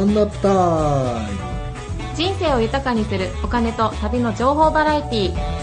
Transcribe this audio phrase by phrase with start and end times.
[0.00, 0.48] ワンナップタ
[1.28, 5.60] イム人生を豊かにするお金と旅の情報バラエティー。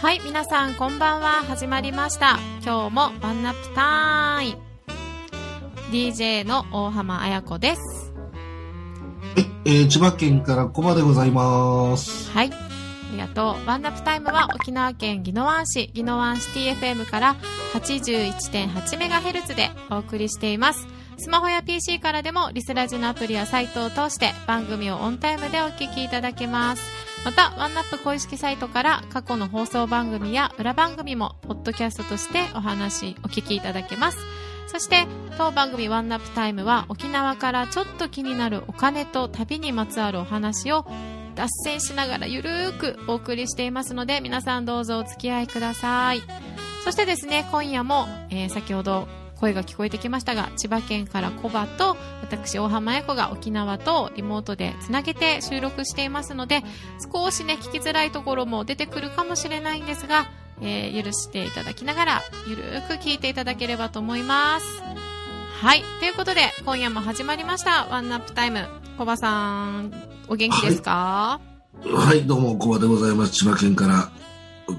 [0.00, 1.42] はい皆さんこんばんは。
[1.48, 2.38] 始まりました。
[2.62, 4.62] 今日もワンナップタイム。
[5.90, 8.12] DJ の大浜彩子です。
[9.64, 12.30] えー千葉県からコバでございます。
[12.30, 12.63] はい。
[13.14, 13.66] ありがとう。
[13.66, 17.36] ワンナップタイムは沖縄県宜野湾市、宜野湾シティ FM から
[17.74, 20.86] 81.8MHz でお送りしています。
[21.16, 26.82] スマホや PC からでもリスラジのアプリやサイトを通して番組をオンタイムでお聞きいただけます。
[27.24, 34.18] また、ワンナップ公式サイトから過去の放送番組や裏番組もポッドキャストとしてお話、お聞きいただけます。
[34.66, 35.06] そして、
[35.38, 40.84] 当番組ワンナップタイムは沖縄からちょっと気になるお金と旅にまつわるお話を
[41.34, 46.22] 脱線しながらゆるーくお送りしていますので皆さんどうぞお付き合いください。
[46.84, 49.08] そしてですね今夜も、えー先ほど
[49.40, 56.62] 声が聞こえてきましたが千葉県からコバと私大浜彩子が沖縄とリモートでつなげて収録していますので
[57.12, 60.26] 少しね聞きづらいところも出てくるかもしれないんですが、
[60.62, 64.66] えー許していただきながらゆるーく聞いていただければと思います。
[65.60, 65.82] はい。
[66.00, 67.86] ということで今夜も始まりました。
[67.90, 68.66] ワンナップタイム。
[68.96, 70.13] コバさん。
[70.28, 71.40] お元気ですか、
[71.84, 73.32] はい、どうも、コバでございます。
[73.32, 74.10] 千葉県から。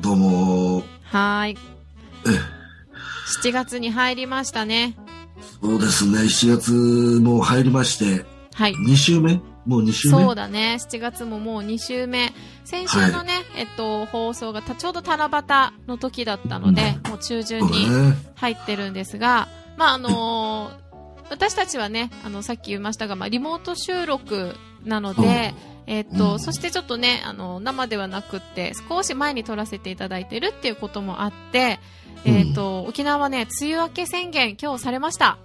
[0.02, 0.84] どうも。
[1.04, 1.58] はーい。
[2.26, 2.30] え
[3.44, 4.96] 7月に入りましたね。
[5.62, 6.72] そうですね、7月
[7.22, 8.74] も入りまして、はい。
[8.74, 9.40] 2週目？
[9.66, 10.24] もう2週目？
[10.24, 10.78] そうだね。
[10.80, 12.34] 7月ももう2週目。
[12.64, 17.88] 先週のね、えっと、放送がたちょうど七夕の時だったので、もう中旬に。
[18.36, 20.86] 入ってるんですが、まあ、あのー
[21.30, 24.56] 私たちはね、あの、さっき言いましたが、まあ、リモート収録
[24.86, 25.54] なので、
[25.88, 31.80] えっと、うんそしてちょっとね、あの、生ではなくって、少し前に撮らせていただいてるっていうこともあって、
[32.26, 35.38] えっと、沖縄はね、梅雨明け宣言今日されました。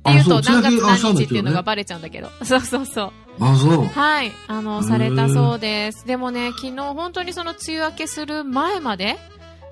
[0.00, 2.28] っていうと、何月何日っていうのがねバレちゃうんだけど。
[2.44, 3.12] そうそうそう。
[3.40, 3.84] あ、そう。
[3.86, 4.32] はい。
[4.48, 6.06] あの、されたそうです。
[6.06, 9.18] でもね、昨日本当にその梅雨明けする前まで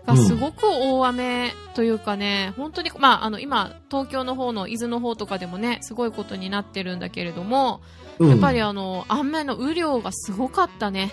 [0.06, 7.80] がすごく大雨というかね、本当に、まあ、あの、今、東京の方の伊豆の方とかでもね、すごいことになってるんだけれども、
[8.20, 11.10] うんやっぱりあの、雨の雨量がすごかったね。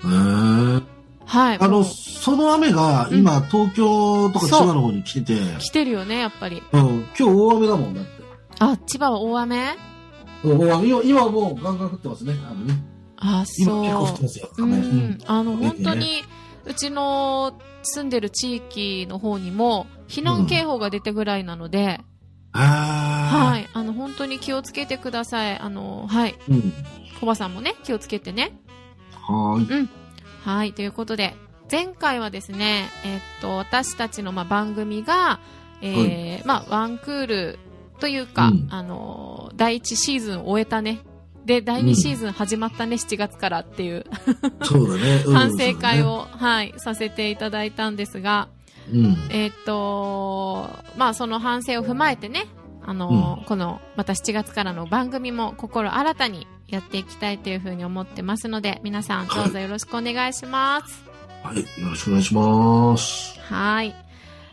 [0.00, 0.82] へー
[1.24, 1.58] はい。
[1.58, 6.62] あの、その雨が今、東京とか千葉の方に来てて、来てるよね、やっぱり。
[6.72, 8.10] うん、今日大雨だもんだって。
[8.58, 9.76] あ、千葉は大雨？
[10.44, 12.34] うん大雨今もうガンガン降ってますね。
[12.44, 12.74] あのね
[13.16, 14.22] あ、今結構降そうって。
[14.24, 14.48] ますよ。
[14.58, 16.22] う雨ん、あの、ね本当に、
[16.66, 22.04] うちの住んでる地域の方にも、避難警報が出てぐらいなので、あ
[22.52, 23.68] はい。
[23.72, 25.58] あの、本当に気をつけてください。
[25.58, 26.30] あの、はい。
[26.30, 26.34] い。
[26.52, 26.72] うん。
[27.20, 28.58] コバさんもね、気をつけてね。
[29.12, 29.88] はーい。
[30.44, 30.72] はい。
[30.72, 31.34] ということで、
[31.70, 35.40] 前回はですね、えっと、私たちの、まあ、番組が、
[35.80, 37.58] えーまあ、ワンクール
[37.98, 41.00] というか、うんあの、第1シーズンを終えたね。
[41.46, 44.04] で、第2シーズン始まったね、7月からっていう、
[44.62, 45.22] そうだね。
[45.26, 46.02] うん 反省会。
[46.02, 52.46] を、はい、させていただいたんですが、そうだねえーっと、まあその反省を踏まえてね、
[52.84, 61.04] あの、この、また7月からの番組も心新たにやっていきたいというふうに思ってますので、皆さんどうぞよろしくお願いします。
[61.44, 61.50] うん。
[61.50, 61.58] はい。
[61.58, 63.38] よろしくお願いします。
[63.40, 63.94] はい。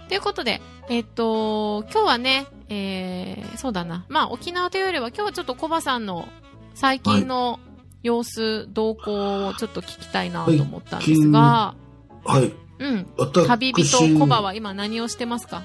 [0.08, 4.06] ということで、えーっと、今日はね、えー、そうだな。
[4.10, 6.28] まあ沖縄というよりは今日はちょっとコバさんの
[6.76, 7.60] 最近の
[8.04, 11.76] 様子、動向をちょっと聞きたいなと思ったんですが、
[12.24, 12.52] はい。
[12.80, 13.08] うん。
[13.18, 15.64] 私旅人コバは今何をしてますか？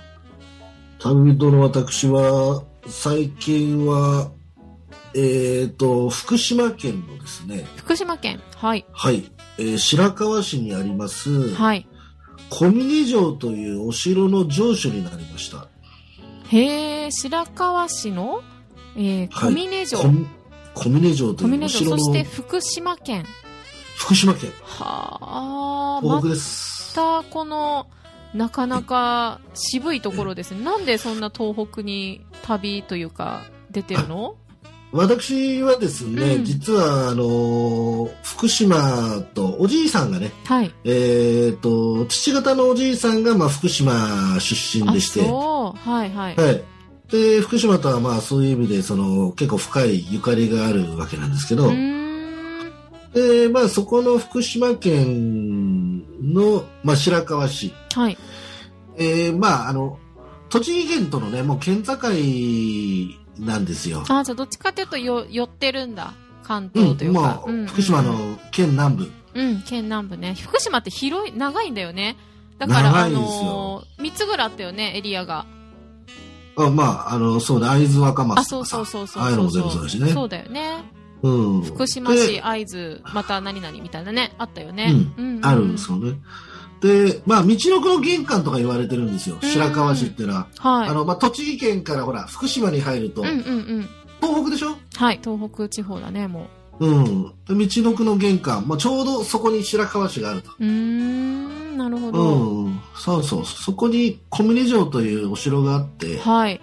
[0.99, 4.31] 旅人の私は、最近は、
[5.15, 8.41] えっ、と、福島県のですね、福島県？
[8.57, 8.85] はい。
[8.93, 11.87] はい、えー白河市にあります、はい。
[12.51, 15.69] 小峰城というお城の城主になりました。
[16.49, 18.43] へえ、白河市の、
[18.97, 19.99] えー、小はい峰城。
[20.01, 20.09] 小
[20.75, 23.25] 小峰城という小峰城、お城のそして福島県。
[23.97, 26.74] 福島県、はあ、東北まです。
[26.94, 27.87] たこの、
[28.35, 30.64] なかなか渋いところですね。
[30.64, 34.37] なんでそんな東北に旅というか、出てるの？
[34.93, 40.70] 私はですね、うん実は、あのー福島とおじいさんがね、はい。
[40.85, 45.20] えっ、と、父方のおじいさんが、まあ、福島出身あ、でして。
[45.20, 45.75] は
[46.05, 46.37] いはい。
[46.37, 46.62] はい。
[47.11, 51.70] で、福島とはまあそういう意味で、その結構深いゆかりがあるわけなんですけど。
[53.14, 55.63] で、まあそこの福島県
[56.23, 58.19] の、まあ白河市、はい。
[58.97, 59.99] えー、まああの、
[60.49, 61.97] 栃木県とのね、もう県境
[63.39, 64.05] なんですよ。
[64.09, 66.15] あ、じゃあどっちかっていうとよ、寄ってるんだ。
[66.45, 67.21] 関東というか。
[67.21, 69.11] まあ、うんうん福島の県南部。
[69.35, 70.35] うん、県南部ね。
[70.35, 72.17] 福島って広い、長いんだよね。
[72.59, 75.47] だから、あ長いですよのー、3つぐらいあったよね、エリアが。
[76.57, 79.23] あまあ、あの、そうね、会津若あ、松そうとかさそうそうそう。
[79.25, 80.12] ああいうのも全部そうだしね。
[80.12, 80.85] そうだよね。
[81.25, 81.62] うん。
[81.62, 84.93] 福島市、会津、また何々みたいなね、あったよね。
[85.17, 86.19] うんあるんですよね。
[86.81, 89.38] で、まあ、道のくの玄関とか言われてるんですよ。
[89.43, 90.47] うん白河市っていうのは。
[90.59, 90.88] はい。
[90.91, 93.41] あの、まあ、栃木県からほら、福島に入ると、うんうんう
[93.81, 93.88] ん。
[94.21, 94.76] 東北でしょ？
[94.97, 96.47] はい、東北地方だね、も
[96.79, 97.32] うん。
[97.49, 100.50] で道のくの玄関、まあ、ちょうどそこに白河市があると。
[100.59, 100.65] う。
[100.67, 102.23] ん、なるほど。
[102.23, 102.81] うん。
[102.97, 103.44] そうそう。
[103.47, 106.61] そこに小峰城というお城があって、はい。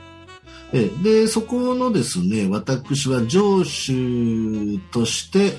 [0.73, 5.57] えで、そこのですね、私は城主として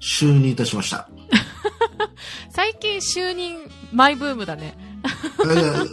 [0.00, 1.08] 就任いたしました。
[2.50, 3.56] 最近就任
[3.92, 4.76] マイブームだね。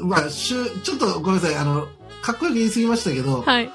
[0.04, 1.88] まあ、しゅちょっとごめんなさい、あの、
[2.22, 3.72] かっこよく言い過ぎましたけど、はい。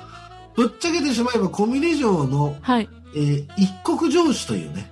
[0.55, 2.89] ぶっちゃけてしまえば小峰城の、はい。
[3.15, 4.91] えー一国城主というね、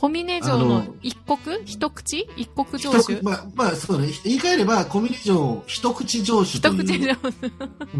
[0.00, 1.58] 小峰城あのの一国？
[1.64, 2.28] 一口？
[2.36, 6.74] 一国城一主口まあ、まあ、そうね、言い換えれば小峰城一口城主という。
[6.74, 7.16] 一口城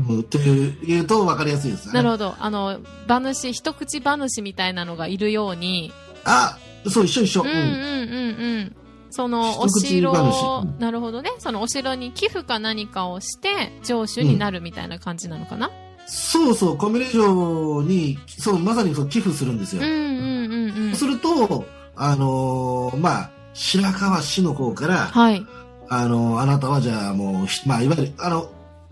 [0.09, 1.95] うんという、言うと分かりやすいですよね。
[1.95, 2.37] なるほど。
[2.39, 2.79] あの、
[3.09, 5.93] 馬主、一口馬主みたいなのがいるように、
[6.23, 6.56] あ、
[6.89, 7.43] そう、一緒一緒。
[7.43, 8.77] うんうんうんうん。
[9.11, 11.31] そのお城馬を主うんなるほどね。
[11.41, 15.73] そのお城に寄付か何かをして、城主になるみたいな感じなのかな、
[16.06, 19.83] そうそう、小峰城に、そう、まさにそう寄付するんですよ。
[19.83, 21.67] うん、うんうんうんすると、
[21.99, 25.45] あのーまあ、白河市の方から、はい。
[25.89, 28.50] あのーあなたはじゃあもう、ひまあ、いわゆる、あの、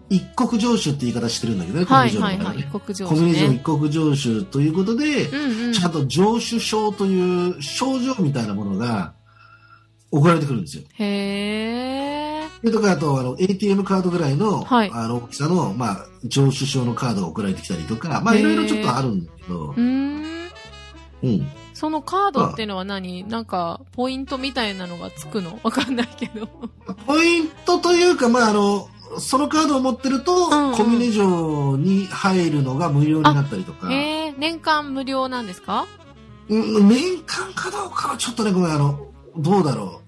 [0.08, 2.56] 一国城主って言い方してるんだけどね、はい小はいはい。
[2.56, 3.26] 峰城の中でね一国城小主ね。
[3.26, 5.72] 峰城一国城主ということで、うんうん。
[5.72, 9.14] ちゃんと城主証という賞状みたいなものが
[10.10, 10.84] 送られてくるんですよ。
[10.94, 12.48] へー。
[12.60, 20.22] それとか、あと、あの、ATM カードぐらいの、はいあの、大きさの、まあ、城主証のカードが送られてきたりとか、まあ、いろいろちょっとあるんだけどう、ーん。
[21.22, 21.46] うん。
[21.78, 23.24] そのカードっていうのは何？
[23.28, 25.58] なんか、ポイントみたいなのがつくの？
[25.64, 26.48] わかんないけど。
[27.06, 28.88] ポイントというか、まあ、あの、
[29.18, 34.34] そのカードを持ってると、んうん小峰城に入るのが無料になったりとか、へー。
[34.38, 35.86] 年間無料なんですか？
[36.48, 38.98] うん年間かどうかはちょっとね、ごめん、あの、
[39.36, 40.00] どうだろ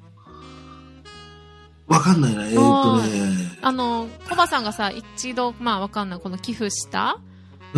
[1.89, 1.93] う。
[1.93, 3.59] わかんないな、えーっとね。
[3.61, 7.19] あの、コバさんがさ、一度、まあわかんない、この寄付した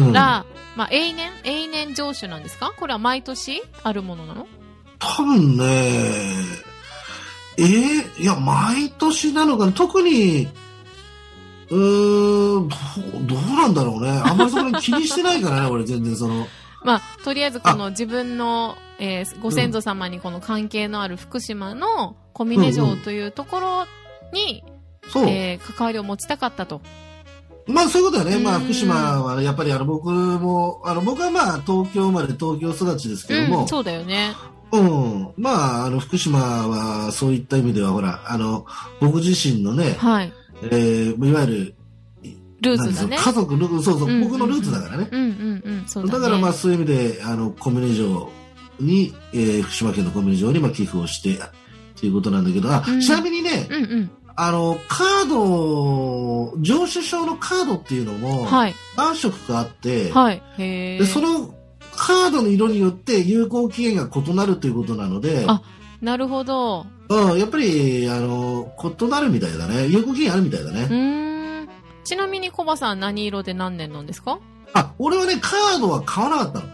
[0.06, 0.44] うん、ら、
[0.76, 1.30] まあ永年？
[1.44, 2.72] 永年上手なんですか？
[2.78, 4.46] これは毎年あるものなの？
[4.98, 5.64] 多分ね、
[7.56, 10.48] えーいや、毎年なのかな、特に、
[11.70, 14.10] うーん、どうどうなんだろうね。
[14.10, 16.46] あんまりそこに気にしてないからね、 俺全然その。
[16.84, 23.86] まあ、とりあえずこの自分の、えーご先祖様にこの関係のある福島の小峰城というところ
[24.32, 24.62] に、
[25.08, 25.24] そう。
[25.28, 26.80] えー関わりを持ちたかったと。
[27.70, 28.38] まあそういうことだね。
[28.38, 34.34] まあうん福島はやっぱりあの僕も、あの僕はまあ東京生まれ東京育ちですけどもうん、、そうだよね。
[34.72, 35.32] うん。
[35.36, 36.38] まああの福島
[36.68, 38.66] はそういった意味ではほら、あの
[39.00, 40.32] 僕自身のね、はい。
[40.62, 41.74] えー、いわゆる、
[42.60, 45.08] ルーツだね家族の、そうそう、うんう僕のルーツだからね。
[45.10, 46.24] うんうんうん、そうだだね。
[46.26, 48.30] からまあそういう意味で、あの、コミュニ城
[48.78, 51.40] に、えー福島県のコミュニ城にまあ寄付をして、
[51.98, 54.10] ということなんだけど、あ、うんちなみにね、うんうん。
[54.36, 58.74] あの、カード、上首証のカードっていうのも、はい。
[58.96, 60.42] 何色かあって、はい。
[60.58, 61.06] へで、え。
[61.06, 61.54] その
[61.96, 65.62] カードの色によって有効期限が異なるということなので、あ
[66.00, 66.86] なるほど。
[67.08, 69.86] うん、やっぱり、あの、異なるみたいだね。
[69.88, 70.82] 有効期限あるみたいだね。
[70.82, 71.68] うーん。
[72.04, 74.38] ちなみにコバさん何色で何年なんですか？
[74.72, 76.66] あ、俺はね、カードは買わなかったの。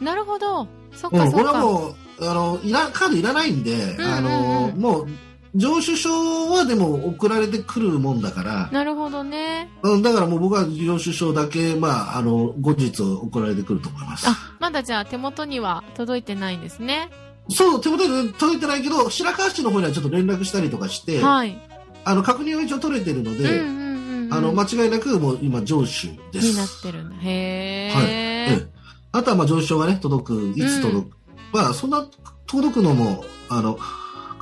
[0.00, 0.66] なるほど。
[0.92, 1.60] そっうん、俺はかそっか。
[1.60, 1.94] もう、
[2.30, 5.08] あの、いら、カードいらないんで、んうんうんあの、もう、
[5.54, 9.70] 上首証はでも送られてくるもんだから、なるほどね。
[9.82, 14.26] うん、だからもう僕は上首証だけ、まあ、あの、後日送られてくると思います。
[14.28, 17.10] あ、まだじゃあ手元には届いてないんですね。
[17.50, 21.56] そう、手元に届いてないけど、白河市の方にはちょっと連絡したりとかして、はい。
[22.04, 24.34] あの、確認は一応取れてるので、うんうんうんうん。
[24.34, 26.50] あの、間違いなくもう今上首です。
[26.50, 27.16] になってるんだ。
[27.22, 27.94] へえ。
[27.94, 28.74] はいええ
[29.14, 31.16] あとはまあ上首証がね、届く、いつ届く。
[31.52, 32.04] まあ、そんな
[32.46, 33.78] 届くのも、あの、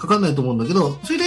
[0.02, 1.24] かかんないと思うんだけど、それで、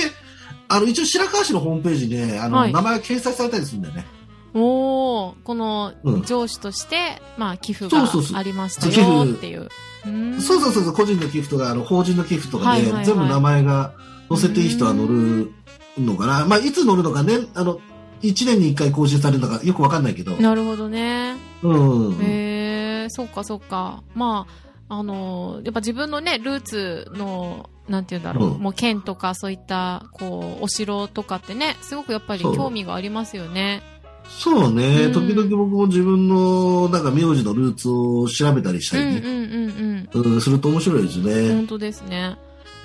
[0.68, 4.06] あの、一応白河市のホームページにね、あの、はい名前が掲載されたりするんだよね。
[4.54, 9.70] おー、このうん上司として、まあ、寄付がそうそうそうありましたよっていう。
[10.38, 13.94] うそうそうそうそう、個人の寄付とか、あの、法人の寄付とかで、はいはいはい全部名前が
[14.30, 15.52] 載せていい人は載る
[15.98, 16.46] のかな。
[16.46, 17.80] まあ、いつ載るのかね、あの、
[18.22, 20.36] 1年に1回更新されるのかよくわかんないけど。
[20.38, 21.36] なるほどね。
[21.62, 22.18] うん。
[22.22, 24.04] へえ、そっかそっか。
[24.14, 33.82] まあ、あの、やっぱ自分のね、ルーツの、なんて言うんだろう、うんもう県とかそういった、こう、お城とかってね、すごくやっぱり興味がありますよね。
[34.28, 41.26] そうね、うん時々僕も自分のなんか名字のルーツを調べたりしたりうんうんね、うんうんすると面白いですうん。
[41.26, 41.54] ね。
[41.54, 42.36] 本当ですね。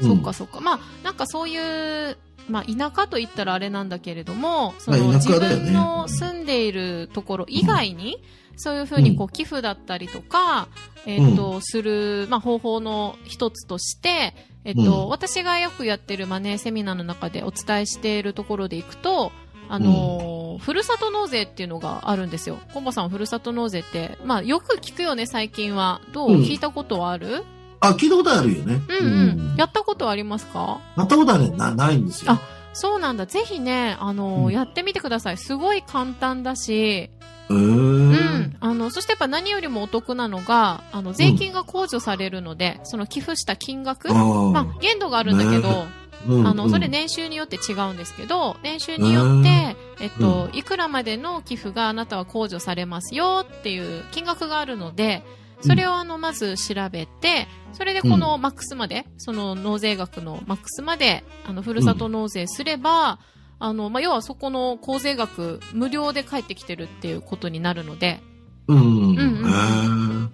[0.03, 0.61] うんそっかそっか。
[0.61, 2.17] まあ、なんかそういう、
[2.51, 8.23] まあ、田舎と言ったらあれなんだけれども、その、自分の住んでいるところ以外に、
[8.57, 10.69] そういうふうにこう寄付だったりとか、
[11.07, 15.09] えっ、と、する、まあ、方法の一つとして、えっ、と、うん。
[15.09, 19.33] 私がよくやってるマネーセミナーの中でお伝えしているところでいくと、
[19.69, 22.59] あのーふるさと納税っていうのがあるんですよ。
[22.75, 26.03] コンバさん、ふるさと納税って、まあ、よく聞くよね、最近は。
[26.13, 26.41] どう、うん。
[26.43, 27.45] 聞いたことはある？
[27.81, 28.81] あ、聞いたことあるよね。
[28.89, 29.57] うんうん。
[29.57, 30.81] やったことはありますか？
[30.97, 32.33] やったことはね、なないんですよ。
[32.33, 32.41] あ
[32.73, 33.27] そうなんだ。
[33.27, 35.37] ぜひね、あの、うんやってみてください。
[35.39, 37.11] すごい簡単だし、
[37.51, 38.57] えー、うん。
[38.61, 45.87] あの、そしてやっぱ何よりもお得なのが、あの、税金が控除されるので、その寄付した金額、あーまあ、限度があるんだけど、ね
[46.29, 55.25] うんあの、うんそれ年収によって違うんですけど、年収によって、えっと、いくらまでの寄付があなたは控除されますよっていう金額があるので、
[55.61, 63.19] それをあの、まず調べて、それでこのマックスまで、その納税額のマックスまで、あの、ふるさと納税すれば、
[63.59, 68.21] あの、まあ、要はそこの控税額無料で返ってきてるっていうことになるので、
[68.69, 68.79] うん。
[68.79, 70.33] うん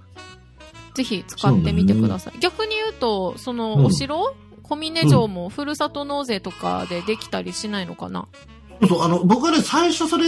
[0.95, 2.39] ぜひ使ってみてください。
[2.41, 4.35] 逆に言うと、その、うんお城？
[4.63, 8.27] 小峰城もふるさと納税とかでできたりしないのかな、
[8.81, 10.25] そうそう、あの、僕はね、最初それ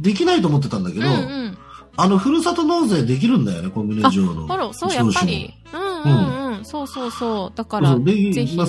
[0.00, 1.58] できないと思ってたんだけど、うんうん。
[2.00, 4.46] あの、ふるさと納税できるんだよね、コンビニ上の。
[4.46, 5.52] ほら、そう、やっぱり。
[5.74, 6.64] うんうんうん。
[6.64, 7.56] そうそうそう。
[7.56, 8.64] だから、ぜひね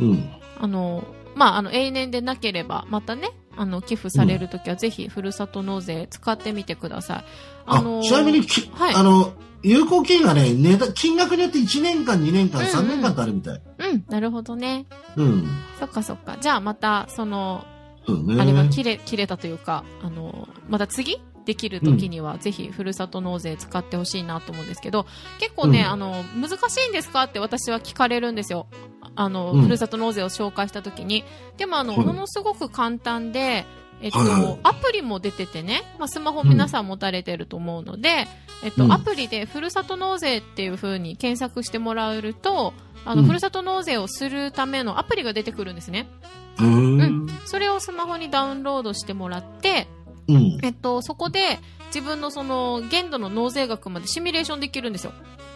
[0.00, 0.30] うん。
[0.58, 1.04] あの、
[1.34, 7.24] まあ、あの、永年でなければ、またね、あの、寄付されるときは、ぜひ、ふるさと納税使ってみてください。
[7.66, 13.60] あのちなみにき、はいあの、有効期限がね、値段金額によって1年間、2年間、うんうん3年間ってあるみたい。
[13.78, 14.86] うん、なるほどね。
[15.16, 15.46] うん。
[15.78, 16.38] そっかそっか。
[16.40, 17.66] じゃあ、また、その。
[18.08, 21.20] あれが切れ、切れたというか、あの、また次？
[21.50, 25.04] できる時には、ぜひ、ふるさと納税使ってほしいなと思うんですけど、
[25.40, 28.68] 結構ね、うんあの、難しいんですかって私は聞かれるんですよ。
[29.16, 31.24] あの、うんふるさと納税を紹介した時に。
[31.56, 33.64] でも、あの、はいものすごく簡単で、
[34.00, 38.28] えっと、はいはいアプリも出ててね、まあ、スマホ皆さん持たれてると思うので、
[38.62, 46.08] えっと、うんアプリでふるさと納税っていう風に検索してもらえると、あの、うんふるさと納税をするためのアプリが出てくるんですね。
[46.60, 47.28] うーん。
[47.46, 49.88] それをスマホにダウンロードしてもらって、
[50.34, 50.58] うん。
[50.62, 55.12] えっと、そこで自分のその限度の納税額までシミュレーションできるんですよ。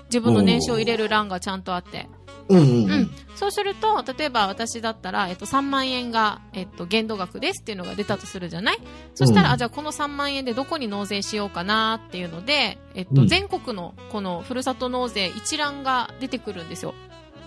[0.06, 2.08] 自分の年収を入れる欄がちゃんとあって。
[2.48, 2.58] うん。
[2.58, 3.10] ううんん。
[3.36, 8.78] そうすると、例えば私だったら、えっと、3万円が、えっと、限度額ですっていうのが出たとするじゃない？
[9.14, 16.94] そしたら、うんあ、じゃあこの3万円でどこに納税しようかなっていうので、えっと、うん全国のこのふるさと納税一覧が出てくるんですよ。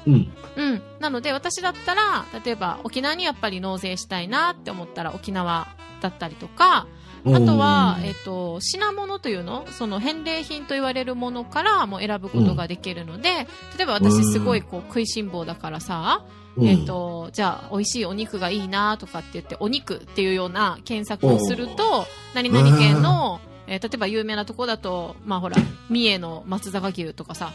[0.07, 0.33] うん。
[0.55, 0.81] うん。
[0.99, 5.67] なので、私だったら、例えば、沖縄にやっぱり納税したいなって思ったら、沖縄
[6.01, 6.87] だったりとか、
[7.25, 13.47] あとは、えっと、品物というのその返礼品と言われるものからも選ぶことができるので、
[13.77, 16.25] 例えば私すごいこう食いしん坊だからさ、
[16.57, 16.67] うん。
[16.67, 25.57] えっ、と、じゃあ美味しいお肉がいいなとかって言って、お肉っていうような検索をすると、何々県の、えー例えば有名なとこだと、まあほら、
[25.89, 27.51] 三重の松坂牛とかさ、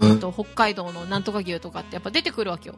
[0.00, 0.10] うん。
[0.10, 2.74] えっと、北海道のなんとか牛とかってやっぱ出てくるわけよ。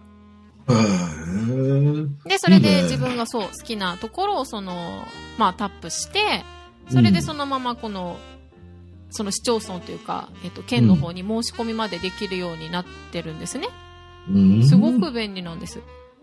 [2.26, 5.04] で、それで自分がそう、好きなところをその、
[5.38, 6.44] まあタップして、
[6.90, 8.16] それでそのままこの、
[9.10, 13.68] その市町村というか、えっと、県の方に申し込みまでできるようになってるんですね。
[14.28, 15.80] うんすごく便利なんです。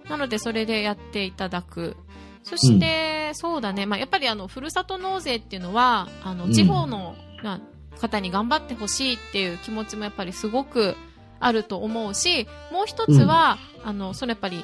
[0.10, 1.96] なので、それでやっていただく。
[2.44, 3.86] そして、そうだね。
[3.86, 7.60] まあ、やっぱりあの、ふるさと納税っていうのは、あの、うん地方の、まあ
[8.02, 10.96] 方に頑張ってほしいっていう気持ちもやっぱりすごく
[11.42, 14.64] あると思うし、もう一つは、あの、そのやっぱり、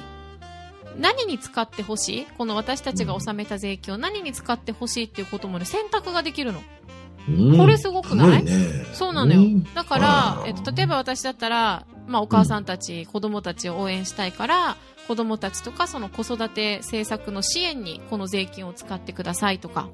[0.98, 2.26] 何に使ってほしい？
[2.38, 6.60] この私たちが納めた税金を何に使ってほしいっていうこともね、選択ができるの。
[7.28, 7.58] うん。
[7.58, 8.42] これすごくない？
[8.42, 8.52] ね。
[8.94, 9.40] そうなのよ。
[9.40, 9.62] ん。
[9.74, 19.88] だからえっと、例えば私だったら、まあ、お母さんたち、子供たちを応援したいから、子供たちとか、その子育て政策の支援にこの税金を使ってくださいとか、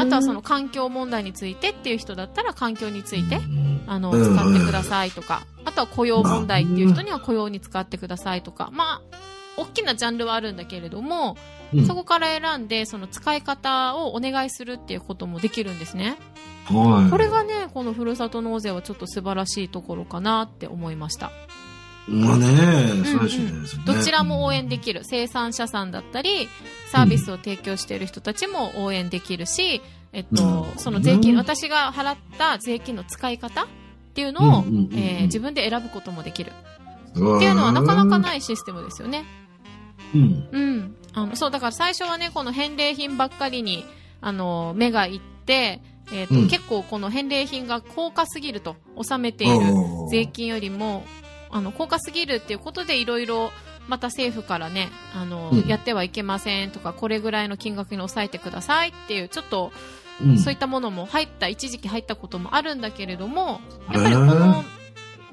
[0.00, 3.84] あとはその環境問題についてっていう人だったら環境について、うん。
[3.86, 9.16] あの、うん使ってくださいとか、あとは雇用問題っていう人には雇用に使ってくださいとか、まあ、
[9.56, 11.36] 大きなジャンルはあるんだけれども、
[11.74, 11.86] うん。
[11.86, 16.16] そこから選んで、その使い方をお願いするっていうこともできるんですね。
[16.66, 17.10] はい。
[17.10, 21.32] これがね、このふるさと納税はちょっと素晴らしいところかなって思いました。
[22.08, 22.46] まあね、
[23.04, 23.52] 素晴らしいね。
[23.84, 25.02] どちらも応援できる。
[25.04, 26.48] 生産者さんだったり、
[26.90, 33.66] サービスを提供している人たちも応援できるし、えっと、うんその税金、うん私が払った税金の使い方っ
[34.14, 36.52] ていうのを、自分で選ぶこともできる。
[37.10, 39.24] っていうのはなかなかないシステムですよね。
[40.14, 40.48] うん。
[40.50, 40.96] うん。
[41.12, 43.84] あの、そう、だから最初はね、この返礼品ばっかりに、
[44.20, 45.80] あの、目がいって、
[46.12, 49.58] えっ、と、うん結構この返礼品が高価すぎると、納めている
[50.10, 51.04] 税金よりも、
[51.50, 53.50] あの、高価すぎるっていうことでいろいろ、
[53.88, 59.72] また政府からね、あの、うんやってはいけませんとか、これぐらいの金額に抑えてくださいっていう、ちょっと、
[60.24, 63.60] うんそういったものも入った、一時期入ったこともあるんだけれども、
[63.92, 64.64] やっぱりこの、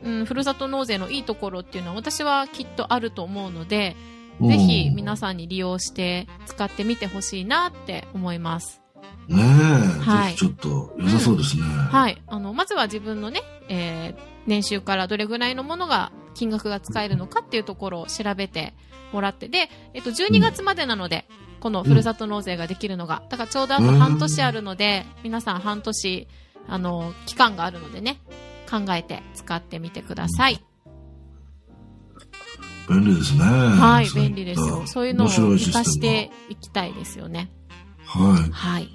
[0.03, 4.15] うん、ふるさと納税のいいところっていうのは私はきっとあると思うので、うん
[4.49, 8.81] ぜひ皆さんに利用して使ってみてほしいなって思います。
[9.29, 11.63] ねえ、はいちょっと良さそうですね。
[11.63, 12.21] はい。
[12.27, 18.73] あの、まずは自分のね、えー年収からどれぐらいのものが、金額が使えるのかっていうところを調べて
[19.13, 21.25] もらって、で、えっと、12月までなので、
[21.59, 26.27] このふるさと納税ができるのが、だからちょうどあと半年あるので、皆さん半年、
[26.67, 28.19] あの、期間があるのでね、
[28.69, 30.63] 考えて使ってみてください。
[32.87, 33.39] 便利ですね。
[33.41, 34.83] はい、便利ですよ。
[34.85, 37.51] そういうのを活かしていきたいですよね。
[38.05, 38.51] はい。
[38.51, 38.89] はい。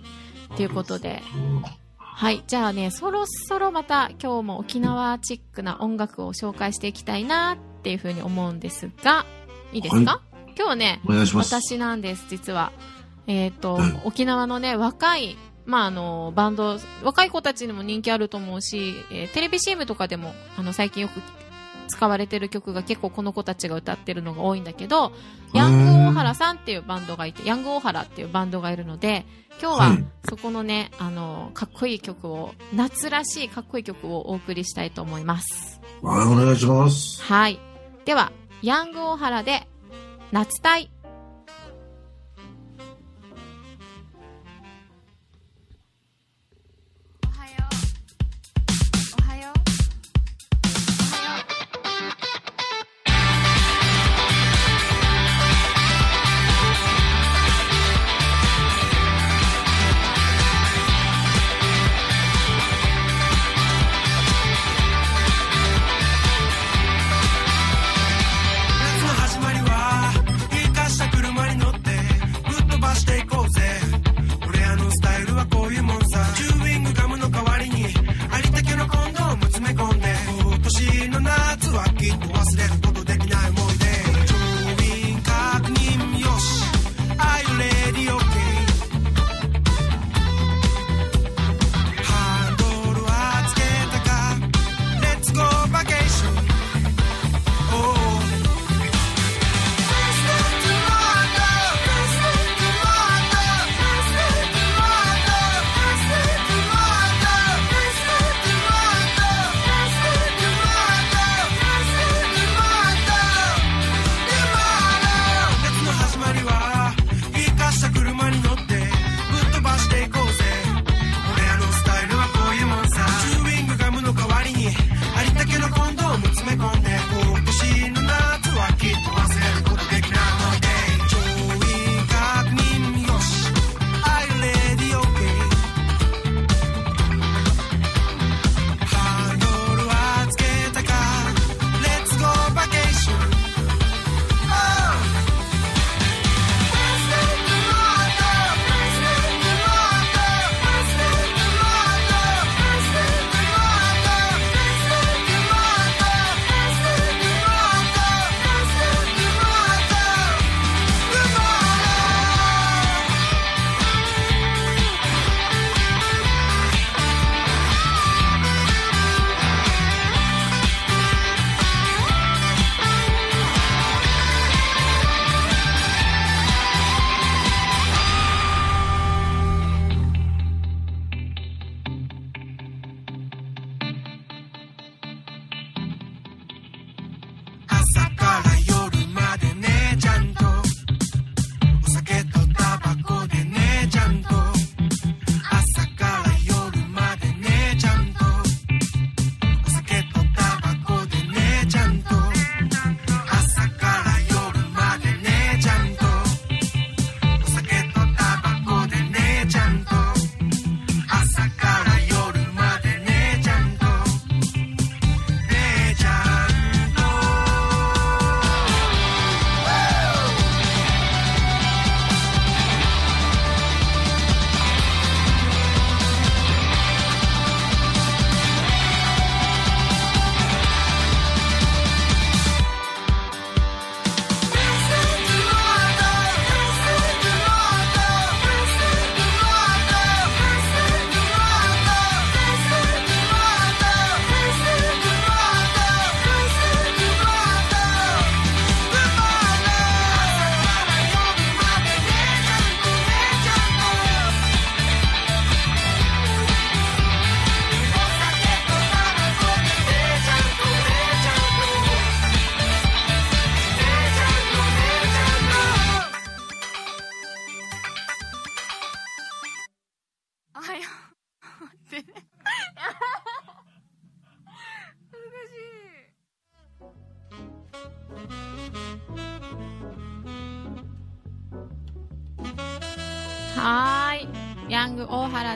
[0.57, 1.23] ということで、
[2.20, 2.44] はい。
[2.46, 9.24] じゃあね、そろそろまた今日も沖縄チックな音楽を紹介していきたいなっていうふうに思うんですが、
[9.72, 11.00] いいですか、は今日はね。
[11.32, 12.72] 私なんです、実は。
[13.26, 21.22] えっ、と、はい沖縄のね、若い、まあ、あの、バンド、若い子たちにも人気あると思うし、えーテレビ CM とかでも、あの、最近よく
[21.90, 25.12] 使われてる曲が結構この子たちが歌ってるのが多いんだけど、
[25.52, 29.26] ヤング大原さんっていうバンドがいて、ヤング大原っていうバンドがいるので、
[29.61, 35.80] 今日ははいそこのね、あの、かっこいい曲を、夏らしいかっこいい曲をお送りしたいと思います。
[36.02, 37.23] はい、お願いします。
[37.23, 37.59] はい。
[38.04, 38.32] では、
[38.62, 39.66] ヤング大原で、
[40.30, 40.90] 夏隊。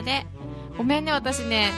[0.05, 0.25] 大原で、
[0.77, 1.71] ごめんね、私ね、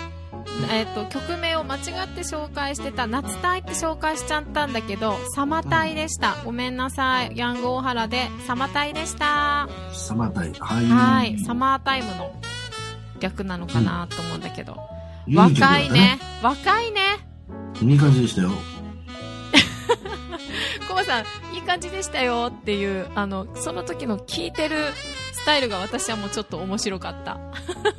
[0.71, 1.81] えっ、と、曲名を間違っ
[2.15, 6.35] て紹介してた、夏隊って紹介しちゃったんだけど、サマ隊でした。
[6.43, 7.31] ごめんなさい。
[7.35, 9.69] ヤング大原で、サマ隊でした。
[9.93, 10.55] サマータイム。
[10.59, 10.85] はい。
[10.85, 11.39] はい。
[11.39, 12.31] サマータイムの
[13.19, 14.77] 逆なのかなと思うんだけど。
[15.27, 16.19] いい曲だった若いね。。
[16.41, 17.01] 若いね。
[17.81, 18.49] いい感じでしたよ。
[20.87, 25.16] コバさん、いい感じでしたよっていう、あの、その時の聴いてるス
[25.47, 27.39] タイルが私はもうちょっと面白かった。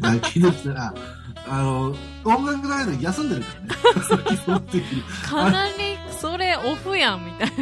[0.01, 0.95] だけどしたら、
[1.49, 4.71] あの、音楽だけで休んでるからね。
[5.25, 5.73] かなり、
[6.21, 7.53] それオフやん、みたい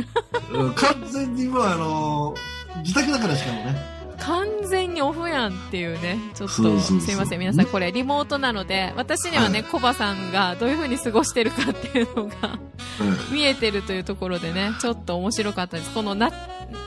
[0.52, 0.58] な。
[0.58, 2.34] うん完全にもうあの、
[2.78, 3.96] 自宅だからしかもね。
[4.18, 6.18] 完全にオフやんっていうね。
[6.34, 7.38] ちょっと、すいません。
[7.38, 12.58] 皆さん、これリモートなので、私にはね、はコバさんがどういう風に過ごしてるかっていうのが
[13.00, 15.94] うん見えてるというところでね、ちょっと面白かったです。
[15.94, 16.32] このな、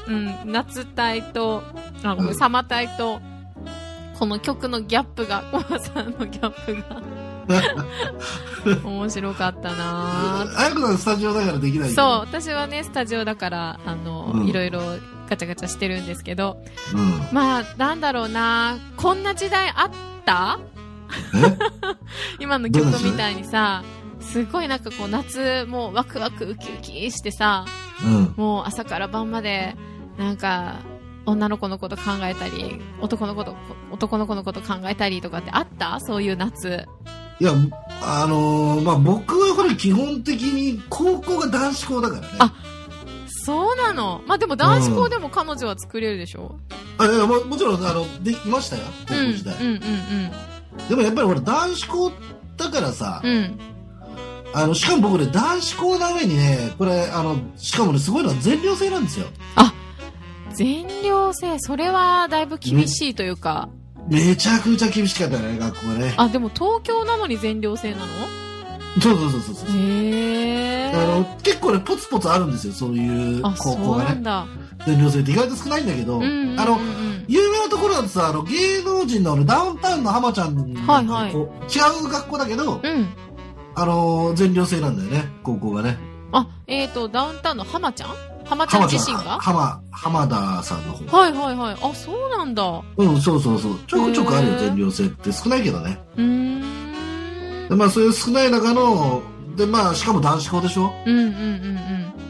[0.07, 1.63] うん、夏帯と、
[2.03, 3.19] あ、ごサマ帯と、
[4.17, 7.01] この曲のギャップが、コバさんのギャップが、
[8.83, 12.09] 面白かったなぁあやこさんスタジオだからできないけそう、ど。
[12.39, 14.81] 私はね、スタジオだから、あの、うんいろいろ
[15.29, 16.61] ガチャガチャしてるんですけど、
[16.91, 17.01] そう。
[17.01, 17.09] うん。
[17.31, 19.89] まあ、なんだろうなこんな時代あっ
[20.25, 20.59] た？
[21.35, 21.57] え？
[22.43, 23.83] 今の曲みたいにさ、
[24.19, 27.65] すごいなんかこう夏、もうワクワクウキウキしてさ、
[28.03, 28.33] うん。
[28.35, 29.75] もう朝から晩まで、
[30.17, 30.79] なんか、
[31.25, 33.55] 女の子のこと考えたり、男のこと、
[33.91, 35.99] 男の子のこと考えたりとかってあった？
[35.99, 36.87] そういう夏。
[37.39, 37.51] いや、
[38.01, 42.27] あのーまあ、僕はこれ基本的に高校が男子校だからね。
[42.39, 42.53] あ
[43.27, 44.21] そうなの？
[44.27, 46.55] まあでも男子校でも彼女は作れるでしょ？
[46.97, 49.55] あいやももちろん、あの、できましたよ、高うん、うん、校時代。
[49.55, 49.79] うん、
[50.89, 52.11] でもやっぱり俺男子校
[52.57, 53.59] だからさ、うん。
[54.53, 54.59] うん。
[54.59, 59.27] あの、しかも僕ね、男子校な上にね、これ、あの、しかもね、すごいのは全寮制なんですよ。
[60.53, 63.69] 全寮制、それはだいぶ厳しいというか、
[64.09, 66.13] めちゃくちゃ厳しかったね、学校がね。
[66.17, 68.05] あ、でも東京なのに全寮制なの？
[68.99, 69.69] そうそうそうそうそう。
[69.77, 71.41] へあのー。
[71.43, 74.09] 結構ね、ポツポツあるんですよ、そういうあ、高校がね。
[74.09, 74.47] なんだ。
[74.85, 76.59] 全寮制って意外と少ないんだけど、うんうんうんうん。
[76.59, 76.79] あの、
[77.27, 81.35] 有名なところだとさ、あの、芸能人のあのダウンタウンの浜ちゃんなんかはいはい違
[82.03, 83.07] う学校だけど、うん。
[83.81, 85.97] あの、全寮制なんだよね、高校がね。
[86.31, 88.09] あ、えーと、ダウンタウンの浜ちゃん？
[88.45, 89.39] 浜ちゃん自身が？
[89.39, 91.17] 浜、浜田さんの方。
[91.17, 91.77] はいはいはい。
[91.81, 92.63] あ、そうなんだ。
[92.63, 93.79] ううん、そうそうそう。
[93.87, 95.31] ちょくちょくあるよ、全寮制って。
[95.31, 95.99] 少ないけどね。
[96.17, 97.69] ーん。
[97.69, 99.21] でまあ、そういう少ない中の、
[99.55, 100.91] で、まあ、しかも男子校でしょ？
[101.05, 101.33] うんうんうん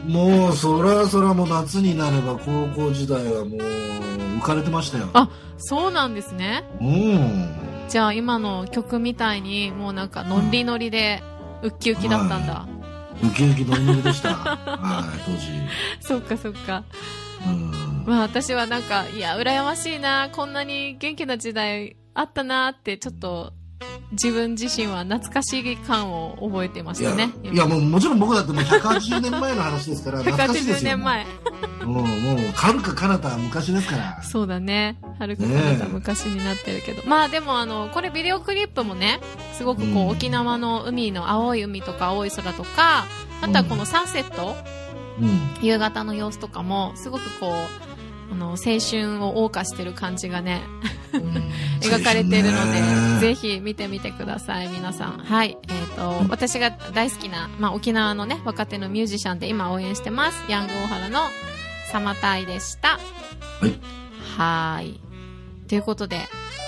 [0.06, 0.12] うん。
[0.12, 5.08] もう、そらそらもう夏になれば高校時代はもう、浮かれてましたよ。
[5.12, 6.64] あそうなんですね。
[6.80, 7.48] うん。
[7.88, 11.22] じゃあ今の曲みたいに、もうなんかノリノリで、
[11.62, 12.66] ウッキウキだったんだ。
[13.22, 14.34] ウキウキノリノリでした。
[14.34, 15.48] はい、当時。
[16.00, 16.84] そっかそっか。
[17.46, 18.04] うん。
[18.06, 23.52] まあ私はなんか、いや、羨ましいな、こんなに元気な時代あったなって、ちょっと、
[24.12, 27.30] 自分自身は懐かしい感を覚えてましたね。
[27.44, 30.90] いやもうもちろん僕だってもう180年前の話ですから、 懐かしいで180すよ。
[30.90, 31.26] 年前。
[31.84, 34.22] もう、もう、はるか彼方は昔ですから。
[34.22, 34.98] そうだね。
[35.18, 37.02] はるか彼方昔になってるけど。
[37.06, 39.20] まあでもあの、これビデオクリップもね、
[39.54, 43.06] すごくこう、うん沖縄の海の青い海とか青い空とか、
[43.40, 44.56] あとはこのサンセット、
[45.20, 45.40] うん。
[45.62, 47.89] 夕方の様子とかも、すごくこう、
[48.30, 50.62] あの、青春を謳歌してる感じがね、
[51.80, 55.18] 描かれてるので、ぜひ見てみてください、皆さん。
[55.18, 55.58] はい。
[55.68, 60.44] えっ、と、私が大好きな、まあ、沖縄のね、若手のミュージシャンで今応援してます。
[60.48, 61.20] ヤング大原の
[61.90, 62.98] サマタイでした。
[63.60, 63.80] はい。
[64.36, 65.00] はーい。
[65.68, 66.20] ということで、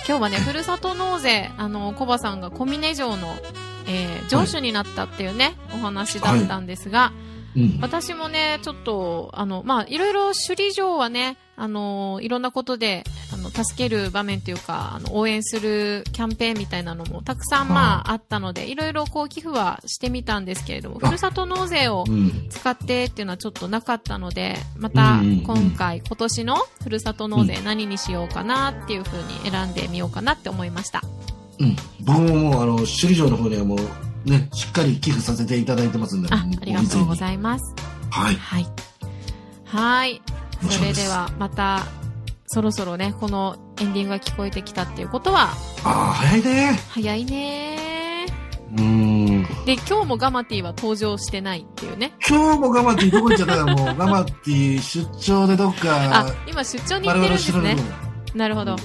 [0.08, 3.36] 今日はね、ふるさと納税、あの、コバさんが小峰城の、
[3.86, 7.12] えー、城主になったっていうね、お話だったんですが、
[7.56, 7.78] うん。
[7.80, 22.46] 私もね、ちょっと、あの、まあ、いろいろ首里城はね、あの、いろんなことで、あの、助ける場面というか、あの、応援するキャンペーンみたいなのもたくさん、まあ、あったので、いろいろこう、寄付はしてみたんですけれども、あふるさと納税をうん。
[22.48, 31.02] 使ってっていうのはちょっとなかったので、また今回、今年のふるさと納税何にしようかなっていうふうに選んでみようかなって思いました。
[31.60, 31.76] うん。
[32.00, 33.78] 僕ももう、あの、首里城の方にはもう、
[34.24, 37.74] ね、しっかり寄付させていただいてますんで、あも、ありがとうごいざいます。
[38.10, 38.34] はい。
[38.36, 38.66] はい。
[39.64, 40.22] はい。
[40.70, 41.84] それでは、また、
[42.46, 45.50] そろそろね、このエンディングが聞こえてきたっていうことは、
[45.84, 46.78] ああ、早いね。
[46.90, 48.26] 早いね
[48.72, 49.64] うーん。
[49.64, 52.12] で、今日もガマティは登場してないっていうね。
[52.28, 57.76] 今日もガマティどこ行っちゃったかもう、 ガマティ出張でどっあか、、今出張に行ってるんですね。
[58.34, 58.76] なるほど。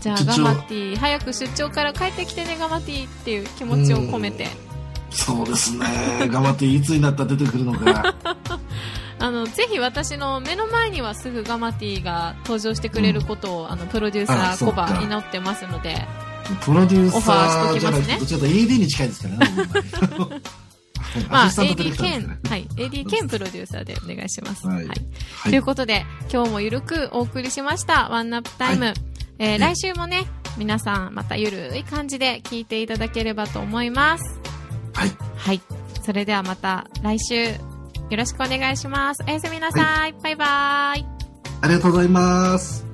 [0.00, 4.48] じゃあ、ガマティ、早く出張から帰ってきてね、ガマティっていう気持ちを込めて。
[5.10, 5.86] そうですね。
[6.28, 8.14] ガマティいつになったら出てくるのか。
[9.18, 16.06] あの、ぜひ私の目の前にはすぐガマティが登場してくれることを、あの、プロデューサーコバ祈ってますので、
[16.64, 19.70] プロデューサーじゃなくて、ちょっと AD に近いですからね。
[21.28, 24.66] まあ、AD 兼ね、はい、AD 兼プロデューサーでお願いします。
[24.66, 24.86] はいはい。
[24.86, 28.86] はいということで、今日もゆるくお送りしました、ワンナップタイム。
[28.86, 28.94] は
[29.38, 30.26] えー来週もね、
[30.58, 34.40] 皆さんまたゆるい感じで聞いていただければと思います。
[35.00, 35.10] はい。
[35.36, 35.60] はい。
[36.02, 37.52] それではまた来週、よ
[38.10, 39.22] ろしくお願いします。
[39.26, 40.12] おやすみなさい。
[40.22, 41.06] バイバイ。
[41.62, 42.89] ありがとうございます。